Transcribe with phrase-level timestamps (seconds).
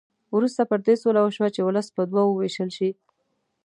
[0.35, 2.89] وروسته پر دې سوله وشوه چې ولس په دوه وو وېشل شي.